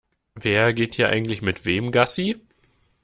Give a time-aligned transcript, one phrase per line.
[0.33, 2.41] Wer geht hier eigentlich mit wem Gassi?